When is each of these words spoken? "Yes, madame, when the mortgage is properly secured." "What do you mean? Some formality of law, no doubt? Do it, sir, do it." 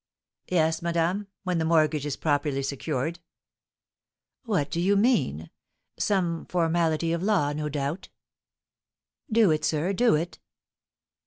"Yes, 0.49 0.81
madame, 0.81 1.27
when 1.43 1.59
the 1.59 1.63
mortgage 1.63 2.07
is 2.07 2.17
properly 2.17 2.63
secured." 2.63 3.19
"What 4.45 4.71
do 4.71 4.81
you 4.81 4.95
mean? 4.95 5.51
Some 5.99 6.45
formality 6.47 7.13
of 7.13 7.21
law, 7.21 7.53
no 7.53 7.69
doubt? 7.69 8.09
Do 9.31 9.51
it, 9.51 9.63
sir, 9.63 9.93
do 9.93 10.15
it." 10.15 10.39